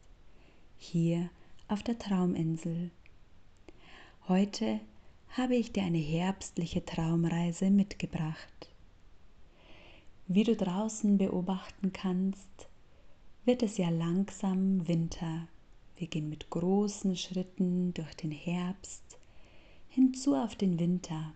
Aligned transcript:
Hier 0.77 1.29
auf 1.67 1.81
der 1.81 1.97
Trauminsel. 1.97 2.91
Heute 4.27 4.79
habe 5.29 5.55
ich 5.55 5.71
dir 5.71 5.83
eine 5.83 5.97
herbstliche 5.97 6.85
Traumreise 6.85 7.69
mitgebracht. 7.69 8.74
Wie 10.27 10.43
du 10.43 10.55
draußen 10.55 11.19
beobachten 11.19 11.93
kannst, 11.93 12.67
wird 13.45 13.61
es 13.61 13.77
ja 13.77 13.89
langsam 13.89 14.87
Winter. 14.87 15.47
Wir 15.97 16.07
gehen 16.07 16.29
mit 16.29 16.49
großen 16.49 17.15
Schritten 17.15 17.93
durch 17.93 18.15
den 18.15 18.31
Herbst 18.31 19.03
hinzu 19.87 20.33
auf 20.33 20.55
den 20.55 20.79
Winter. 20.79 21.31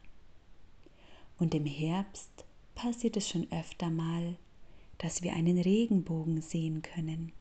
Und 1.38 1.54
im 1.54 1.68
Herbst 1.68 2.32
passiert 2.74 3.16
es 3.16 3.30
schon 3.30 3.48
öfter 3.52 3.92
mal, 3.92 4.36
dass 4.98 5.22
wir 5.22 5.34
einen 5.34 5.60
Regenbogen 5.60 6.42
sehen 6.42 6.82
können. 6.82 7.32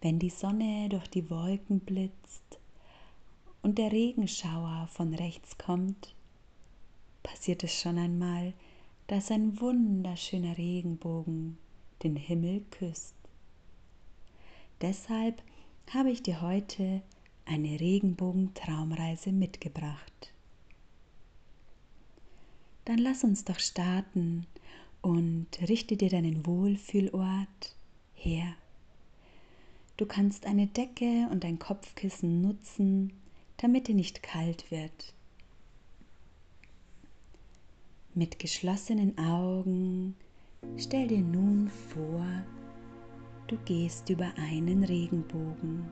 Wenn 0.00 0.20
die 0.20 0.30
Sonne 0.30 0.88
durch 0.88 1.08
die 1.08 1.28
Wolken 1.30 1.80
blitzt 1.80 2.60
und 3.60 3.76
der 3.76 3.90
Regenschauer 3.90 4.88
von 4.92 5.14
rechts 5.14 5.58
kommt, 5.58 6.14
passiert 7.24 7.64
es 7.64 7.74
schon 7.74 7.98
einmal, 7.98 8.54
dass 9.08 9.30
ein 9.30 9.58
wunderschöner 9.60 10.56
Regenbogen 10.58 11.56
den 12.02 12.14
Himmel 12.14 12.62
küsst. 12.70 13.16
Deshalb 14.82 15.42
habe 15.90 16.10
ich 16.10 16.22
dir 16.22 16.42
heute 16.42 17.02
eine 17.46 17.80
Regenbogentraumreise 17.80 19.32
mitgebracht. 19.32 20.32
Dann 22.84 22.98
lass 22.98 23.24
uns 23.24 23.44
doch 23.44 23.58
starten 23.58 24.46
und 25.00 25.46
richte 25.68 25.96
dir 25.96 26.10
deinen 26.10 26.44
Wohlfühlort 26.44 27.76
her. 28.14 28.54
Du 29.96 30.04
kannst 30.04 30.44
eine 30.44 30.66
Decke 30.66 31.28
und 31.30 31.46
ein 31.46 31.58
Kopfkissen 31.58 32.42
nutzen, 32.42 33.14
damit 33.56 33.88
dir 33.88 33.94
nicht 33.94 34.22
kalt 34.22 34.70
wird. 34.70 35.14
Mit 38.18 38.40
geschlossenen 38.40 39.16
Augen 39.16 40.16
stell 40.76 41.06
dir 41.06 41.20
nun 41.22 41.70
vor, 41.70 42.26
du 43.46 43.56
gehst 43.64 44.10
über 44.10 44.26
einen 44.36 44.82
Regenbogen. 44.82 45.86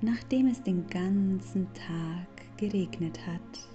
Nachdem 0.00 0.46
es 0.46 0.62
den 0.62 0.86
ganzen 0.86 1.66
Tag 1.74 2.56
geregnet 2.56 3.20
hat, 3.26 3.68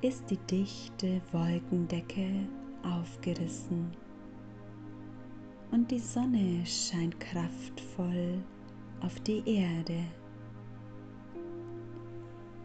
ist 0.00 0.28
die 0.28 0.38
dichte 0.50 1.20
Wolkendecke 1.30 2.48
aufgerissen 2.82 3.92
und 5.70 5.88
die 5.88 6.00
Sonne 6.00 6.66
scheint 6.66 7.20
kraftvoll 7.20 8.42
auf 9.02 9.20
die 9.20 9.48
Erde. 9.48 10.02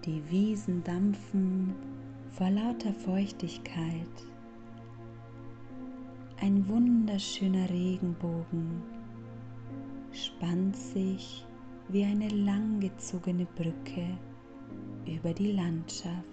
Die 0.05 0.27
Wiesen 0.31 0.83
dampfen 0.83 1.94
vor 2.37 2.49
lauter 2.49 2.93
Feuchtigkeit. 2.93 4.25
Ein 6.41 6.67
wunderschöner 6.67 7.69
Regenbogen 7.69 8.81
spannt 10.11 10.75
sich 10.75 11.45
wie 11.87 12.03
eine 12.03 12.27
langgezogene 12.27 13.45
Brücke 13.55 14.17
über 15.05 15.33
die 15.33 15.53
Landschaft 15.53 16.25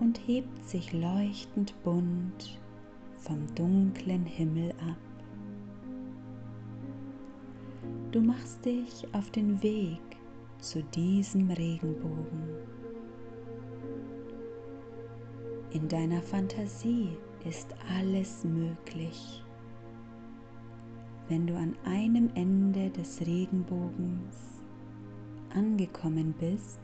und 0.00 0.20
hebt 0.26 0.68
sich 0.68 0.92
leuchtend 0.92 1.74
bunt 1.82 2.60
vom 3.16 3.46
dunklen 3.54 4.26
Himmel 4.26 4.72
ab. 4.72 4.98
Du 8.12 8.20
machst 8.20 8.62
dich 8.66 9.06
auf 9.12 9.30
den 9.30 9.62
Weg 9.62 10.00
zu 10.58 10.82
diesem 10.82 11.50
Regenbogen. 11.50 12.68
In 15.70 15.86
deiner 15.86 16.22
Fantasie 16.22 17.10
ist 17.44 17.74
alles 17.98 18.42
möglich. 18.44 19.44
Wenn 21.28 21.46
du 21.46 21.54
an 21.54 21.76
einem 21.84 22.30
Ende 22.34 22.88
des 22.88 23.20
Regenbogens 23.20 24.62
angekommen 25.54 26.34
bist, 26.40 26.80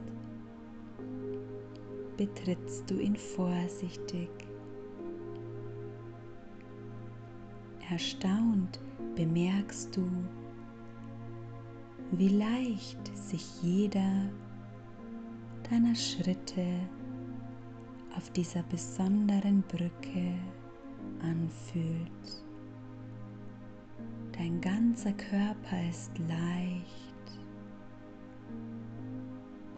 betrittst 2.19 2.91
du 2.91 2.99
ihn 2.99 3.17
vorsichtig. 3.17 4.29
Erstaunt 7.91 8.81
bemerkst 9.15 9.97
du, 9.97 10.07
wie 12.11 12.29
leicht 12.29 13.17
sich 13.17 13.63
jeder 13.63 14.29
deiner 15.71 15.95
Schritte 15.95 16.67
auf 18.17 18.31
dieser 18.31 18.63
besonderen 18.65 19.63
Brücke 19.63 20.35
anfühlt. 21.21 22.45
Dein 24.33 24.61
ganzer 24.61 25.13
Körper 25.13 25.89
ist 25.89 26.11
leicht 26.19 27.15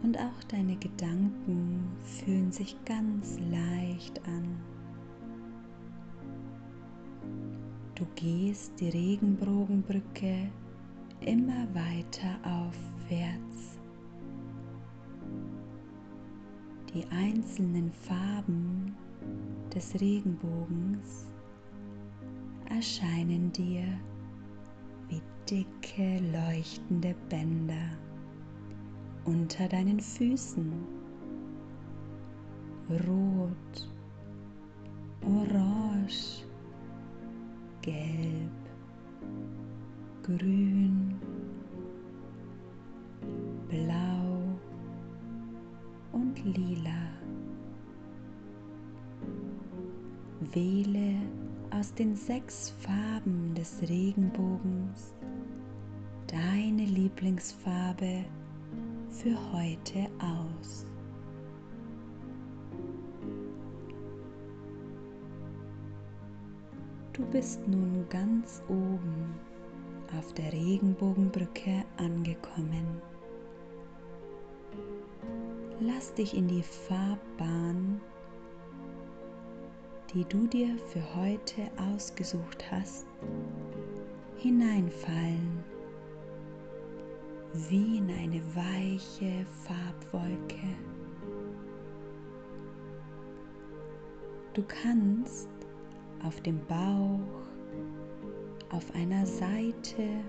und 0.03 0.17
auch 0.17 0.43
deine 0.47 0.75
Gedanken 0.77 1.87
fühlen 2.03 2.51
sich 2.51 2.75
ganz 2.85 3.39
leicht 3.51 4.21
an. 4.27 4.57
Du 7.95 8.05
gehst 8.15 8.79
die 8.79 8.89
Regenbogenbrücke 8.89 10.49
immer 11.21 11.67
weiter 11.73 12.37
aufwärts. 12.43 13.76
Die 16.97 17.05
einzelnen 17.11 17.91
Farben 17.91 18.95
des 19.71 19.93
Regenbogens 20.01 21.27
erscheinen 22.71 23.51
dir 23.51 23.85
wie 25.07 25.21
dicke 25.47 26.19
leuchtende 26.33 27.13
Bänder 27.29 27.91
unter 29.25 29.67
deinen 29.67 29.99
Füßen. 29.99 30.73
Rot, 32.89 33.89
orange, 35.21 36.45
gelb, 37.83 38.49
grün, 40.23 41.13
blau 43.69 44.16
und 46.11 46.43
lila. 46.43 47.09
Wähle 50.53 51.15
aus 51.71 51.93
den 51.93 52.15
sechs 52.15 52.73
Farben 52.79 53.53
des 53.55 53.81
Regenbogens 53.81 55.13
deine 56.27 56.83
Lieblingsfarbe 56.83 58.25
für 59.09 59.35
heute 59.53 60.07
aus. 60.19 60.85
Du 67.13 67.25
bist 67.25 67.67
nun 67.67 68.05
ganz 68.09 68.61
oben 68.67 69.33
auf 70.17 70.33
der 70.33 70.53
Regenbogenbrücke 70.53 71.83
angekommen. 71.97 73.01
Lass 75.79 76.13
dich 76.13 76.35
in 76.35 76.47
die 76.47 76.63
Farbbahn 76.63 78.01
die 80.13 80.23
du 80.25 80.47
dir 80.47 80.77
für 80.87 81.15
heute 81.15 81.69
ausgesucht 81.93 82.71
hast, 82.71 83.05
hineinfallen, 84.37 85.63
wie 87.69 87.97
in 87.97 88.09
eine 88.09 88.41
weiche 88.55 89.45
Farbwolke. 89.63 90.67
Du 94.53 94.63
kannst 94.63 95.49
auf 96.23 96.39
dem 96.41 96.59
Bauch, 96.65 97.19
auf 98.69 98.93
einer 98.95 99.25
Seite 99.25 100.23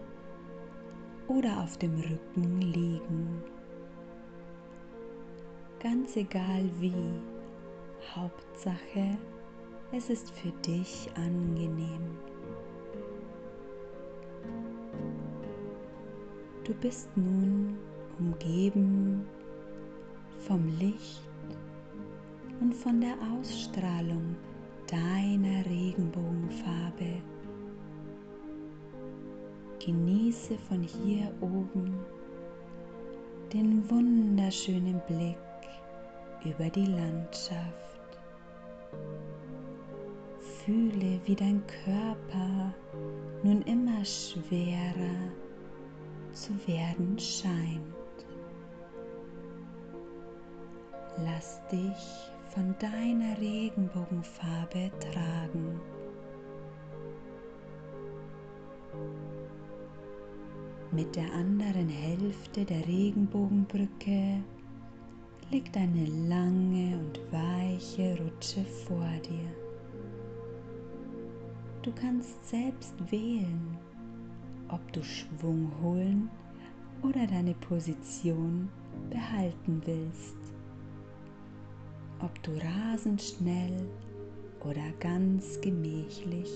oder 1.29 1.63
auf 1.63 1.79
dem 1.79 1.95
Rücken 1.95 2.61
liegen. 2.61 3.43
Ganz 5.81 6.17
egal 6.17 6.69
wie, 6.81 6.93
Hauptsache, 8.13 9.17
es 9.93 10.11
ist 10.11 10.33
für 10.33 10.51
dich 10.67 11.09
angenehm. 11.15 12.19
Du 16.65 16.75
bist 16.75 17.09
nun 17.17 17.79
umgeben 18.19 19.25
vom 20.41 20.67
Licht 20.81 21.23
und 22.61 22.75
von 22.75 23.01
der 23.01 23.15
Ausstrahlung 23.33 24.35
deiner 24.89 25.65
Regenbogenfarbe. 25.65 27.23
Genieße 29.79 30.59
von 30.69 30.83
hier 30.83 31.33
oben 31.41 31.95
den 33.53 33.89
wunderschönen 33.89 35.01
Blick 35.07 35.39
über 36.45 36.69
die 36.71 36.87
Landschaft. 36.87 37.89
Fühle, 40.65 41.21
wie 41.25 41.35
dein 41.35 41.63
Körper 41.85 42.75
nun 43.43 43.63
immer 43.63 44.05
schwerer 44.05 45.33
zu 46.33 46.53
werden 46.67 47.19
scheint. 47.19 47.99
Lass 51.25 51.61
dich 51.69 52.31
von 52.51 52.75
deiner 52.79 53.39
Regenbogenfarbe 53.39 54.91
tragen. 55.01 55.81
Mit 60.91 61.17
der 61.17 61.33
anderen 61.33 61.89
Hälfte 61.89 62.65
der 62.65 62.87
Regenbogenbrücke 62.87 64.43
liegt 65.51 65.77
eine 65.79 66.05
lange 66.29 66.99
und 66.99 67.21
weiche 67.33 68.19
Rutsche 68.19 68.65
vor 68.87 69.09
dir. 69.25 69.49
Du 71.83 71.91
kannst 71.93 72.47
selbst 72.47 72.93
wählen, 73.11 73.79
ob 74.69 74.93
du 74.93 75.03
Schwung 75.03 75.73
holen 75.83 76.29
oder 77.03 77.27
deine 77.27 77.55
Position 77.55 78.69
behalten 79.09 79.81
willst. 79.87 80.37
Ob 82.21 82.43
du 82.43 82.51
rasend 82.53 83.23
schnell 83.23 83.89
oder 84.61 84.91
ganz 85.01 85.59
gemächlich 85.63 86.51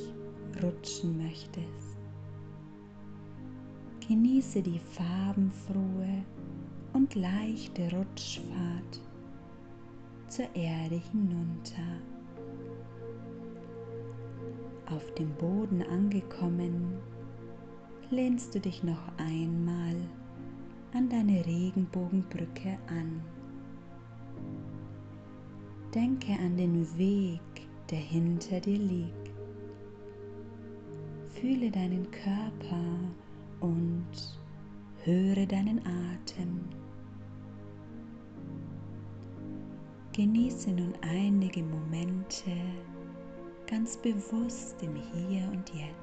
rutschen 0.63 1.17
möchtest. 1.17 1.97
Genieße 4.07 4.61
die 4.61 4.81
farbenfrohe 4.81 6.25
und 6.93 7.15
leichte 7.15 7.91
Rutschfahrt 7.91 9.01
zur 10.29 10.47
Erde 10.55 11.01
hinunter. 11.11 11.83
Auf 14.87 15.15
dem 15.15 15.31
Boden 15.35 15.83
angekommen, 15.83 16.99
lehnst 18.11 18.55
du 18.55 18.61
dich 18.61 18.83
noch 18.83 19.03
einmal 19.17 19.97
an 20.95 21.09
deine 21.09 21.45
Regenbogenbrücke 21.47 22.79
an. 22.89 23.21
Denke 25.95 26.33
an 26.33 26.57
den 26.57 26.87
Weg, 26.99 27.41
der 27.91 27.99
hinter 27.99 28.61
dir 28.61 28.79
liegt. 28.79 29.31
Fühle 31.41 31.71
deinen 31.71 32.11
Körper 32.11 32.85
und 33.61 34.07
höre 35.05 35.47
deinen 35.47 35.81
Atem. 35.81 36.82
Genieße 40.15 40.71
nun 40.71 40.93
einige 41.01 41.63
Momente 41.63 42.51
ganz 43.67 43.97
bewusst 43.97 44.77
im 44.83 44.95
Hier 44.95 45.49
und 45.51 45.71
Jetzt. 45.71 46.02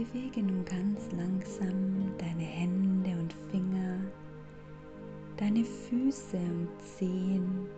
Bewege 0.00 0.42
nun 0.42 0.64
ganz 0.64 1.12
langsam 1.14 2.14
deine 2.16 2.42
Hände 2.42 3.10
und 3.10 3.34
Finger, 3.50 3.98
deine 5.36 5.62
Füße 5.62 6.38
und 6.38 6.68
Zehen, 6.96 7.68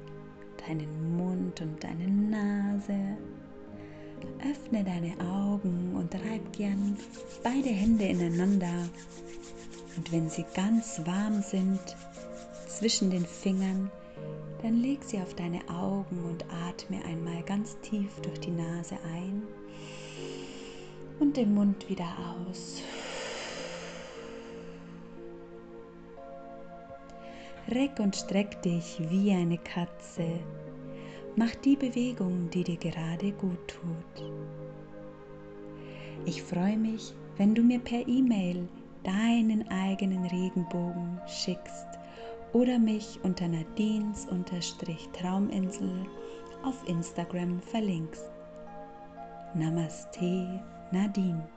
deinen 0.65 1.17
Mund 1.17 1.61
und 1.61 1.83
deine 1.83 2.07
Nase. 2.07 3.19
Öffne 4.49 4.85
deine 4.85 5.15
Augen 5.33 5.97
und 5.97 6.15
reib 6.15 6.53
gern 6.53 6.97
beide 7.43 7.71
Hände 7.71 8.05
ineinander. 8.05 8.89
Und 9.97 10.13
wenn 10.13 10.31
sie 10.31 10.45
ganz 10.55 11.03
warm 11.05 11.43
sind 11.43 11.81
zwischen 12.69 13.11
den 13.11 13.27
Fingern, 13.27 13.91
dann 14.63 14.77
leg 14.77 15.03
sie 15.03 15.19
auf 15.19 15.35
deine 15.35 15.69
Augen 15.69 16.23
und 16.25 16.45
atme 16.69 17.05
einmal 17.05 17.43
ganz 17.43 17.77
tief 17.81 18.13
durch 18.23 18.39
die 18.39 18.53
Nase 18.53 18.97
ein 19.13 19.43
und 21.21 21.37
den 21.37 21.55
Mund 21.55 21.89
wieder 21.89 22.09
aus. 22.49 22.83
Reck 27.69 28.01
und 28.01 28.17
streck 28.17 28.61
dich 28.63 29.01
wie 29.09 29.31
eine 29.33 29.59
Katze. 29.59 30.41
Mach 31.37 31.55
die 31.55 31.77
Bewegung, 31.77 32.51
die 32.51 32.65
dir 32.65 32.77
gerade 32.77 33.31
gut 33.33 33.69
tut. 33.69 34.25
Ich 36.27 36.43
freue 36.43 36.77
mich, 36.77 37.15
wenn 37.37 37.55
du 37.55 37.63
mir 37.63 37.79
per 37.79 38.05
E-Mail 38.07 38.69
deinen 39.05 39.67
eigenen 39.69 40.27
Regenbogen 40.27 41.21
schickst 41.27 41.87
oder 42.53 42.79
mich 42.79 43.19
unter 43.23 43.49
Nadines-Trauminsel 43.49 46.07
auf 46.63 46.87
Instagram 46.89 47.61
verlinkst. 47.61 48.31
Namaste, 49.55 50.63
Nadine. 50.93 51.52